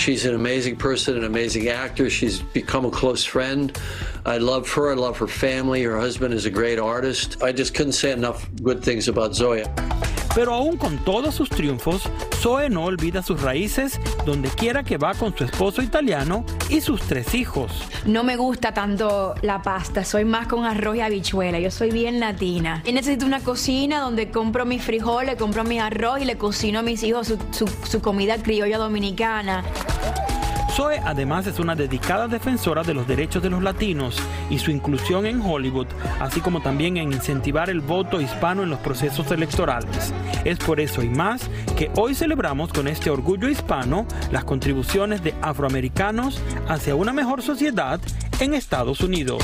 She's 0.00 0.24
an 0.24 0.34
amazing 0.34 0.76
person, 0.76 1.18
an 1.18 1.24
amazing 1.24 1.68
actor. 1.68 2.08
She's 2.08 2.40
become 2.40 2.86
a 2.86 2.90
close 2.90 3.22
friend. 3.22 3.78
I 4.24 4.38
love 4.38 4.66
her. 4.70 4.90
I 4.90 4.94
love 4.94 5.18
her 5.18 5.26
family. 5.26 5.82
Her 5.82 6.00
husband 6.00 6.32
is 6.32 6.46
a 6.46 6.50
great 6.50 6.78
artist. 6.78 7.42
I 7.42 7.52
just 7.52 7.74
couldn't 7.74 7.92
say 7.92 8.10
enough 8.10 8.48
good 8.62 8.82
things 8.82 9.08
about 9.08 9.34
Zoya. 9.34 9.70
Pero 10.34 10.54
aún 10.54 10.76
con 10.76 10.98
todos 10.98 11.34
sus 11.34 11.48
triunfos, 11.48 12.02
Zoe 12.36 12.70
no 12.70 12.84
olvida 12.84 13.22
sus 13.22 13.42
raíces 13.42 13.98
donde 14.24 14.48
quiera 14.48 14.84
que 14.84 14.96
va 14.96 15.12
con 15.14 15.36
su 15.36 15.44
esposo 15.44 15.82
italiano 15.82 16.44
y 16.68 16.80
sus 16.80 17.00
tres 17.02 17.34
hijos. 17.34 17.72
No 18.06 18.22
me 18.22 18.36
gusta 18.36 18.72
tanto 18.72 19.34
la 19.42 19.60
pasta, 19.62 20.04
soy 20.04 20.24
más 20.24 20.46
con 20.46 20.64
arroz 20.64 20.96
y 20.96 21.00
habichuela, 21.00 21.58
yo 21.58 21.70
soy 21.70 21.90
bien 21.90 22.20
latina. 22.20 22.82
Y 22.86 22.92
necesito 22.92 23.26
una 23.26 23.40
cocina 23.40 24.00
donde 24.00 24.30
compro 24.30 24.64
mis 24.64 24.82
frijoles, 24.82 25.36
compro 25.36 25.64
mi 25.64 25.80
arroz 25.80 26.20
y 26.20 26.24
le 26.24 26.38
cocino 26.38 26.78
a 26.78 26.82
mis 26.82 27.02
hijos 27.02 27.26
su, 27.26 27.38
su- 27.50 27.68
su 27.86 28.00
comida 28.00 28.36
criolla 28.42 28.78
dominicana. 28.78 29.64
Zoe 30.70 31.00
además 31.04 31.46
es 31.46 31.58
una 31.58 31.74
dedicada 31.74 32.28
defensora 32.28 32.82
de 32.82 32.94
los 32.94 33.06
derechos 33.06 33.42
de 33.42 33.50
los 33.50 33.62
latinos 33.62 34.16
y 34.50 34.58
su 34.58 34.70
inclusión 34.70 35.26
en 35.26 35.40
Hollywood, 35.42 35.88
así 36.20 36.40
como 36.40 36.62
también 36.62 36.96
en 36.96 37.12
incentivar 37.12 37.70
el 37.70 37.80
voto 37.80 38.20
hispano 38.20 38.62
en 38.62 38.70
los 38.70 38.78
procesos 38.78 39.30
electorales. 39.32 40.14
Es 40.44 40.58
por 40.58 40.78
eso 40.78 41.02
y 41.02 41.08
más 41.08 41.50
que 41.76 41.90
hoy 41.96 42.14
celebramos 42.14 42.72
con 42.72 42.88
este 42.88 43.10
orgullo 43.10 43.48
hispano 43.48 44.06
las 44.30 44.44
contribuciones 44.44 45.22
de 45.22 45.34
afroamericanos 45.42 46.40
hacia 46.68 46.94
una 46.94 47.12
mejor 47.12 47.42
sociedad 47.42 48.00
en 48.38 48.54
Estados 48.54 49.00
Unidos. 49.00 49.42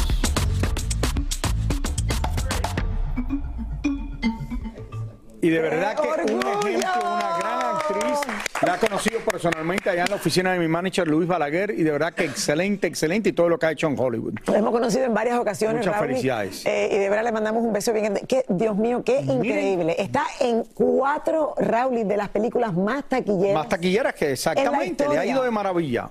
Y 5.43 5.49
de 5.49 5.61
verdad 5.61 5.97
que 5.97 6.33
un 6.33 6.41
ejemplo, 6.41 7.15
una 7.15 7.39
gran 7.39 7.46
actriz. 7.91 8.19
La 8.63 8.75
he 8.77 8.79
conocido 8.79 9.21
personalmente 9.21 9.91
allá 9.91 10.03
en 10.05 10.11
la 10.11 10.17
oficina 10.17 10.53
de 10.53 10.59
mi 10.59 10.69
manager 10.69 11.07
Luis 11.07 11.29
Balaguer 11.29 11.71
y 11.71 11.83
de 11.83 11.91
verdad 11.91 12.13
que 12.13 12.25
excelente, 12.25 12.87
excelente 12.87 13.29
y 13.31 13.33
todo 13.33 13.49
lo 13.49 13.59
que 13.59 13.67
ha 13.67 13.71
hecho 13.73 13.87
en 13.87 13.99
Hollywood. 13.99 14.35
Lo 14.47 14.55
hemos 14.55 14.71
conocido 14.73 15.05
en 15.05 15.15
varias 15.15 15.39
ocasiones. 15.39 15.79
Muchas 15.79 15.95
Raúl, 15.95 16.09
felicidades. 16.09 16.65
eh, 16.67 16.89
y 16.93 16.99
de 16.99 17.09
verdad 17.09 17.25
le 17.25 17.33
mandamos 17.33 17.63
un 17.63 17.73
beso 17.73 17.93
bien 17.93 18.05
grande. 18.07 18.23
Qué- 18.27 18.45
Dios 18.49 18.77
mío, 18.77 19.03
qué 19.05 19.21
increíble. 19.21 19.95
Está 19.99 20.25
en 20.41 20.65
cuatro 20.75 21.55
Raúl 21.59 22.07
de 22.07 22.17
las 22.17 22.29
películas 22.31 22.73
más 22.75 23.05
taquilleras. 23.09 23.55
Más 23.55 23.69
taquilleras 23.69 24.15
que 24.15 24.33
exactamente, 24.33 25.09
le 25.09 25.19
ha 25.19 25.27
ido 25.27 25.43
de 25.43 25.51
maravilla. 25.51 26.09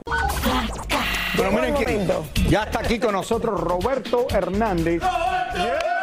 Pero 1.35 1.51
miren 1.51 1.73
que 1.75 2.07
ya 2.49 2.63
está 2.63 2.79
aquí 2.79 2.97
con 2.99 3.11
nosotros 3.11 3.59
Roberto 3.59 4.25
Hernández. 4.29 5.01
No, 5.01 5.94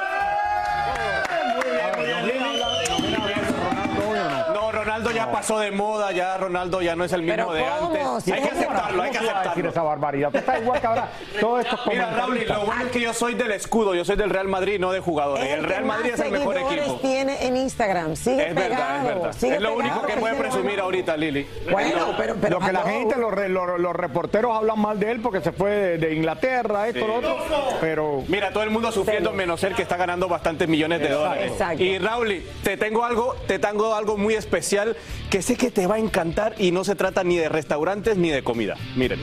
pasó 5.33 5.59
de 5.59 5.71
moda, 5.71 6.13
ya 6.13 6.37
Ronaldo 6.37 6.81
ya 6.83 6.95
no 6.97 7.05
es 7.05 7.13
el 7.13 7.23
mismo 7.23 7.53
de 7.53 7.65
antes. 7.65 8.33
Hay 8.33 8.43
que 8.43 8.49
aceptarlo, 8.51 9.03
hay 9.03 9.11
que 9.11 9.19
¿Cómo 9.19 9.31
tú 9.31 9.35
vas 9.35 9.47
a 9.47 9.51
decir 9.51 9.67
aceptarlo. 9.67 9.71
esa 9.71 9.83
barbaridad? 9.83 10.31
Tú 10.31 10.39
estás 10.39 10.61
igual 10.63 10.81
que 10.81 10.87
ahora 10.87 11.09
todos 11.41 11.65
estos 11.65 11.81
Mira, 11.87 12.11
Raúl, 12.11 12.45
lo 12.47 12.61
bueno 12.67 12.85
es 12.85 12.91
que 12.93 13.01
yo 13.01 13.13
soy 13.15 13.35
del 13.35 13.53
escudo, 13.53 13.95
yo 13.95 14.05
soy 14.05 14.17
del 14.17 14.31
Real 14.31 14.49
Madrid, 14.49 14.79
no 14.79 14.93
de 14.93 15.01
jugadores. 15.01 15.47
El 15.47 15.65
Real 15.65 15.85
Madrid 15.85 16.11
es 16.15 16.21
el 16.21 16.31
mejor 16.31 16.57
equipo. 16.59 16.99
tiene 17.03 17.47
en 17.47 17.57
Instagram. 17.57 18.17
Sigue 18.17 18.49
Es 18.49 18.55
pegado. 18.55 18.69
verdad, 18.71 18.97
es 18.99 19.05
verdad. 19.05 19.33
sigue 19.39 19.55
Es 19.57 19.61
lo 19.61 19.77
pegado, 19.77 19.91
único 20.01 20.07
que 20.07 20.21
puede 20.21 20.35
presumir 20.37 20.81
ahorita, 20.81 21.17
Lili. 21.17 21.47
Bueno, 21.71 22.15
pero, 22.17 22.35
pero 22.41 22.59
lo 22.61 22.67
que 22.67 22.73
la 22.73 22.83
gente, 22.83 23.17
los, 23.17 23.33
re- 23.33 23.49
los- 23.49 23.79
los 23.81 23.95
reporteros 23.95 24.57
hablan 24.57 24.79
mal 24.81 24.99
de 24.99 25.11
él 25.11 25.21
porque 25.21 25.41
se 25.41 25.53
fue 25.53 25.71
de, 25.71 25.99
de 25.99 26.15
Inglaterra, 26.15 26.89
esto, 26.89 27.01
Sí. 27.01 27.07
lo 27.07 27.15
otro, 27.17 27.37
pero... 27.81 28.23
Mira, 28.29 28.53
todo 28.53 28.63
el 28.63 28.71
mundo 28.71 28.93
sufriendo 28.93 29.33
menos 29.33 29.63
él 29.65 29.75
que 29.75 29.83
está 29.83 29.97
ganando 29.97 30.29
bastantes 30.29 30.69
millones 30.69 31.01
de 31.01 31.07
Exacto. 31.07 31.23
dólares. 31.29 31.53
Exacto. 31.53 31.83
Y 31.83 31.99
Raúl, 31.99 32.43
te 32.63 32.77
tengo 32.77 33.05
algo, 33.05 33.35
te 33.47 33.59
tengo 33.59 33.95
algo 33.95 34.17
muy 34.17 34.35
especial 34.35 34.97
que 35.31 35.43
sé 35.43 35.57
que 35.57 35.71
te 35.71 35.87
va 35.87 35.97
a 35.97 35.99
encantar 35.99 36.55
y 36.59 36.73
no 36.73 36.85
se 36.85 36.95
trata 36.95 37.25
ni 37.25 37.37
de 37.37 37.49
restaurantes 37.49 38.17
ni 38.17 38.31
de 38.31 38.43
comida. 38.43 38.77
Miren. 38.97 39.21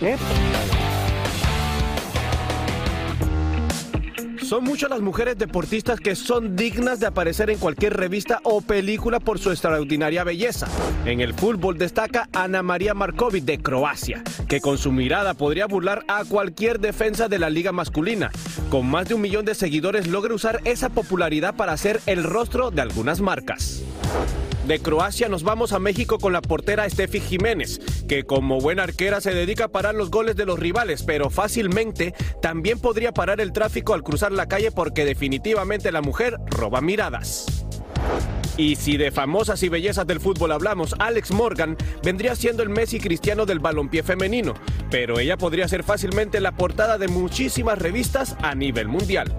Son 4.52 4.64
muchas 4.64 4.90
las 4.90 5.00
mujeres 5.00 5.38
deportistas 5.38 5.98
que 5.98 6.14
son 6.14 6.56
dignas 6.56 7.00
de 7.00 7.06
aparecer 7.06 7.48
en 7.48 7.56
cualquier 7.56 7.96
revista 7.96 8.38
o 8.42 8.60
película 8.60 9.18
por 9.18 9.38
su 9.38 9.50
extraordinaria 9.50 10.24
belleza. 10.24 10.68
En 11.06 11.22
el 11.22 11.32
fútbol 11.32 11.78
destaca 11.78 12.28
Ana 12.34 12.62
María 12.62 12.92
Markovic 12.92 13.44
de 13.44 13.62
Croacia, 13.62 14.22
que 14.48 14.60
con 14.60 14.76
su 14.76 14.92
mirada 14.92 15.32
podría 15.32 15.64
burlar 15.64 16.04
a 16.06 16.26
cualquier 16.26 16.80
defensa 16.80 17.28
de 17.28 17.38
la 17.38 17.48
liga 17.48 17.72
masculina. 17.72 18.30
Con 18.68 18.90
más 18.90 19.08
de 19.08 19.14
un 19.14 19.22
millón 19.22 19.46
de 19.46 19.54
seguidores 19.54 20.06
logra 20.06 20.34
usar 20.34 20.60
esa 20.66 20.90
popularidad 20.90 21.54
para 21.56 21.74
ser 21.78 22.02
el 22.04 22.22
rostro 22.22 22.70
de 22.70 22.82
algunas 22.82 23.22
marcas. 23.22 23.82
De 24.66 24.78
Croacia 24.78 25.28
nos 25.28 25.42
vamos 25.42 25.72
a 25.72 25.80
México 25.80 26.18
con 26.18 26.32
la 26.32 26.40
portera 26.40 26.88
Steffi 26.88 27.18
Jiménez, 27.18 27.80
que 28.08 28.24
como 28.24 28.60
buena 28.60 28.84
arquera 28.84 29.20
se 29.20 29.34
dedica 29.34 29.64
a 29.64 29.68
parar 29.68 29.96
los 29.96 30.10
goles 30.10 30.36
de 30.36 30.46
los 30.46 30.58
rivales, 30.58 31.02
pero 31.02 31.30
fácilmente 31.30 32.14
también 32.40 32.78
podría 32.78 33.12
parar 33.12 33.40
el 33.40 33.52
tráfico 33.52 33.92
al 33.92 34.04
cruzar 34.04 34.30
la 34.30 34.46
calle 34.46 34.70
porque 34.70 35.04
definitivamente 35.04 35.90
la 35.90 36.00
mujer 36.00 36.36
roba 36.46 36.80
miradas. 36.80 37.66
Y 38.56 38.76
si 38.76 38.96
de 38.96 39.10
famosas 39.10 39.62
y 39.64 39.68
bellezas 39.68 40.06
del 40.06 40.20
fútbol 40.20 40.52
hablamos, 40.52 40.94
Alex 41.00 41.32
Morgan 41.32 41.76
vendría 42.04 42.36
siendo 42.36 42.62
el 42.62 42.68
Messi 42.68 43.00
cristiano 43.00 43.46
del 43.46 43.58
balompié 43.58 44.04
femenino, 44.04 44.54
pero 44.90 45.18
ella 45.18 45.36
podría 45.36 45.66
ser 45.66 45.82
fácilmente 45.82 46.38
la 46.38 46.52
portada 46.52 46.98
de 46.98 47.08
muchísimas 47.08 47.78
revistas 47.78 48.36
a 48.42 48.54
nivel 48.54 48.86
mundial. 48.86 49.34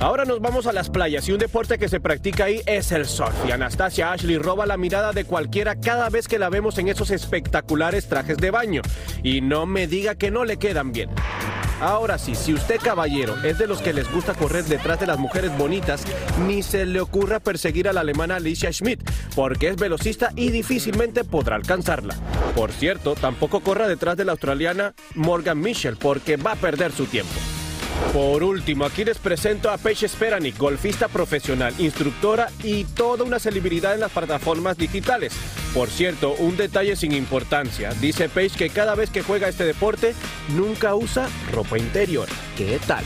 Ahora 0.00 0.24
nos 0.24 0.40
vamos 0.40 0.66
a 0.66 0.72
las 0.72 0.90
playas 0.90 1.28
y 1.28 1.32
un 1.32 1.38
deporte 1.38 1.78
que 1.78 1.88
se 1.88 2.00
practica 2.00 2.44
ahí 2.44 2.60
es 2.66 2.92
el 2.92 3.06
surf. 3.06 3.34
Y 3.48 3.52
Anastasia 3.52 4.12
Ashley 4.12 4.38
roba 4.38 4.66
la 4.66 4.76
mirada 4.76 5.12
de 5.12 5.24
cualquiera 5.24 5.76
cada 5.76 6.10
vez 6.10 6.28
que 6.28 6.38
la 6.38 6.50
vemos 6.50 6.78
en 6.78 6.88
esos 6.88 7.10
espectaculares 7.10 8.08
trajes 8.08 8.36
de 8.36 8.50
baño. 8.50 8.82
Y 9.22 9.40
no 9.40 9.66
me 9.66 9.86
diga 9.86 10.16
que 10.16 10.30
no 10.30 10.44
le 10.44 10.58
quedan 10.58 10.92
bien. 10.92 11.10
Ahora 11.80 12.18
sí, 12.18 12.34
si 12.34 12.54
usted 12.54 12.80
caballero 12.80 13.36
es 13.44 13.58
de 13.58 13.66
los 13.66 13.82
que 13.82 13.92
les 13.92 14.10
gusta 14.10 14.34
correr 14.34 14.64
detrás 14.64 15.00
de 15.00 15.06
las 15.06 15.18
mujeres 15.18 15.56
bonitas, 15.58 16.04
ni 16.46 16.62
se 16.62 16.86
le 16.86 17.00
ocurra 17.00 17.40
perseguir 17.40 17.88
a 17.88 17.92
la 17.92 18.00
alemana 18.00 18.36
Alicia 18.36 18.72
Schmidt, 18.72 19.00
porque 19.34 19.68
es 19.68 19.76
velocista 19.76 20.30
y 20.36 20.50
difícilmente 20.50 21.24
podrá 21.24 21.56
alcanzarla. 21.56 22.14
Por 22.54 22.72
cierto, 22.72 23.14
tampoco 23.14 23.60
corra 23.60 23.88
detrás 23.88 24.16
de 24.16 24.24
la 24.24 24.32
australiana 24.32 24.94
Morgan 25.14 25.60
Mitchell, 25.60 25.96
porque 25.96 26.36
va 26.36 26.52
a 26.52 26.56
perder 26.56 26.92
su 26.92 27.06
tiempo. 27.06 27.32
Por 28.12 28.44
último, 28.44 28.84
aquí 28.84 29.04
les 29.04 29.18
presento 29.18 29.70
a 29.70 29.78
Paige 29.78 30.08
Speranic, 30.08 30.56
golfista 30.56 31.08
profesional, 31.08 31.74
instructora 31.78 32.48
y 32.62 32.84
toda 32.84 33.24
una 33.24 33.38
celebridad 33.38 33.94
en 33.94 34.00
las 34.00 34.12
plataformas 34.12 34.76
digitales. 34.76 35.32
Por 35.74 35.88
cierto, 35.88 36.34
un 36.38 36.56
detalle 36.56 36.94
sin 36.94 37.12
importancia. 37.12 37.92
Dice 38.00 38.28
Paige 38.28 38.56
que 38.56 38.70
cada 38.70 38.94
vez 38.94 39.10
que 39.10 39.22
juega 39.22 39.48
este 39.48 39.64
deporte, 39.64 40.14
nunca 40.50 40.94
usa 40.94 41.28
ropa 41.52 41.76
interior. 41.76 42.28
¿Qué 42.56 42.78
tal? 42.86 43.04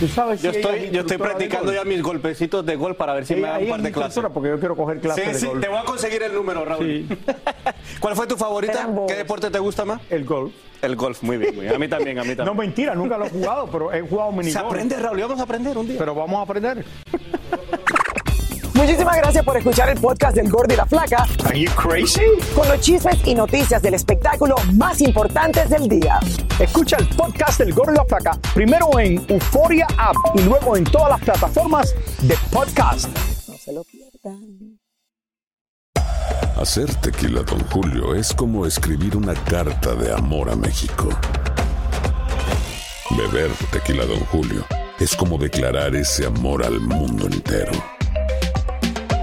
¿Tú 0.00 0.06
sabes 0.06 0.40
Yo 0.42 0.52
si 0.52 0.58
estoy, 0.58 0.78
es 0.84 0.92
yo 0.92 1.00
estoy 1.00 1.18
practicando 1.18 1.72
ya 1.72 1.82
mis 1.84 2.02
golpecitos 2.02 2.64
de 2.64 2.76
gol 2.76 2.94
para 2.94 3.14
ver 3.14 3.26
si 3.26 3.34
me 3.34 3.48
dan 3.48 3.62
un 3.64 3.68
par 3.68 3.82
de 3.82 3.90
clases. 3.92 4.24
porque 4.32 4.50
yo 4.50 4.58
quiero 4.60 4.76
coger 4.76 5.00
clases 5.00 5.24
Sí, 5.24 5.32
de 5.32 5.38
sí, 5.40 5.46
golf. 5.46 5.60
te 5.60 5.68
voy 5.68 5.78
a 5.78 5.84
conseguir 5.84 6.22
el 6.22 6.32
número, 6.34 6.64
Raúl. 6.64 7.06
¿Cuál 8.00 8.14
fue 8.14 8.26
tu 8.26 8.36
favorita? 8.36 8.88
¿Qué 9.08 9.14
deporte 9.14 9.50
te 9.50 9.58
gusta 9.58 9.84
más? 9.84 10.00
El 10.08 10.24
golf. 10.24 10.52
El 10.82 10.94
golf, 10.94 11.22
muy 11.24 11.36
bien, 11.38 11.56
muy 11.56 11.62
bien. 11.64 11.74
A 11.74 11.78
mí 11.78 11.88
también, 11.88 12.18
a 12.18 12.22
mí 12.22 12.28
también. 12.36 12.46
No, 12.46 12.54
mentira, 12.54 12.94
nunca 12.94 13.18
lo 13.18 13.26
he 13.26 13.30
jugado, 13.30 13.68
pero 13.72 13.92
he 13.92 14.00
jugado 14.02 14.30
mini 14.30 14.52
Se 14.52 14.58
aprende, 14.60 14.96
Raúl, 14.96 15.18
y 15.18 15.22
vamos 15.22 15.40
a 15.40 15.42
aprender 15.42 15.76
un 15.76 15.88
día. 15.88 15.98
Pero 15.98 16.14
vamos 16.14 16.38
a 16.38 16.42
aprender. 16.42 16.84
Muchísimas 18.78 19.16
gracias 19.16 19.44
por 19.44 19.56
escuchar 19.56 19.88
el 19.88 20.00
podcast 20.00 20.36
del 20.36 20.48
Gordo 20.48 20.72
y 20.72 20.76
la 20.76 20.86
Flaca. 20.86 21.26
Are 21.44 21.58
you 21.58 21.68
crazy? 21.72 22.22
Con 22.54 22.68
los 22.68 22.80
chismes 22.80 23.18
y 23.26 23.34
noticias 23.34 23.82
del 23.82 23.94
espectáculo 23.94 24.54
más 24.74 25.00
importantes 25.00 25.68
del 25.68 25.88
día. 25.88 26.20
Escucha 26.60 26.96
el 26.96 27.08
podcast 27.08 27.58
del 27.58 27.74
Gordo 27.74 27.94
y 27.94 27.96
la 27.96 28.04
Flaca 28.04 28.38
primero 28.54 28.96
en 29.00 29.26
Euforia 29.28 29.84
App 29.98 30.14
y 30.36 30.42
luego 30.42 30.76
en 30.76 30.84
todas 30.84 31.08
las 31.08 31.20
plataformas 31.22 31.92
de 32.22 32.36
podcast. 32.52 33.08
No 33.48 33.56
se 33.56 33.72
lo 33.72 33.82
pierdan. 33.82 34.78
Hacer 36.56 36.94
tequila, 37.00 37.42
Don 37.42 37.60
Julio, 37.70 38.14
es 38.14 38.32
como 38.32 38.64
escribir 38.64 39.16
una 39.16 39.34
carta 39.34 39.96
de 39.96 40.12
amor 40.12 40.50
a 40.50 40.54
México. 40.54 41.08
Beber 43.10 43.50
tequila, 43.72 44.06
Don 44.06 44.20
Julio, 44.26 44.64
es 45.00 45.16
como 45.16 45.36
declarar 45.36 45.96
ese 45.96 46.26
amor 46.26 46.64
al 46.64 46.78
mundo 46.78 47.26
entero. 47.26 47.72